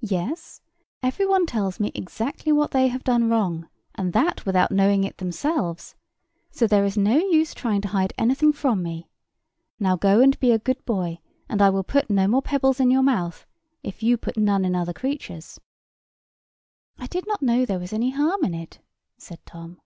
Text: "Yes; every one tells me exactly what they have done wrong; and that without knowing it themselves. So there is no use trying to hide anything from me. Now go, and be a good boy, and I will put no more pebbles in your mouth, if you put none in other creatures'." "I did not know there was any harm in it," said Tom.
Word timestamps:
"Yes; 0.00 0.60
every 1.04 1.24
one 1.24 1.46
tells 1.46 1.78
me 1.78 1.92
exactly 1.94 2.50
what 2.50 2.72
they 2.72 2.88
have 2.88 3.04
done 3.04 3.30
wrong; 3.30 3.68
and 3.94 4.12
that 4.12 4.44
without 4.44 4.72
knowing 4.72 5.04
it 5.04 5.18
themselves. 5.18 5.94
So 6.50 6.66
there 6.66 6.84
is 6.84 6.96
no 6.98 7.18
use 7.18 7.54
trying 7.54 7.80
to 7.82 7.88
hide 7.94 8.12
anything 8.18 8.52
from 8.52 8.82
me. 8.82 9.08
Now 9.78 9.94
go, 9.94 10.20
and 10.20 10.36
be 10.40 10.50
a 10.50 10.58
good 10.58 10.84
boy, 10.84 11.20
and 11.48 11.62
I 11.62 11.70
will 11.70 11.84
put 11.84 12.10
no 12.10 12.26
more 12.26 12.42
pebbles 12.42 12.80
in 12.80 12.90
your 12.90 13.04
mouth, 13.04 13.46
if 13.84 14.02
you 14.02 14.16
put 14.16 14.36
none 14.36 14.64
in 14.64 14.74
other 14.74 14.92
creatures'." 14.92 15.60
"I 16.98 17.06
did 17.06 17.28
not 17.28 17.40
know 17.40 17.64
there 17.64 17.78
was 17.78 17.92
any 17.92 18.10
harm 18.10 18.42
in 18.44 18.54
it," 18.54 18.80
said 19.16 19.38
Tom. 19.46 19.80